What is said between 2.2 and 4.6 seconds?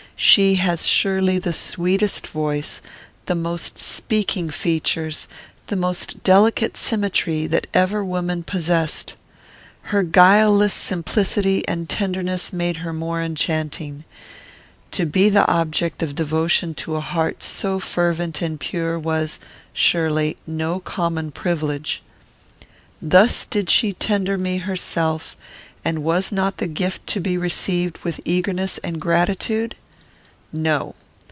voice, the most speaking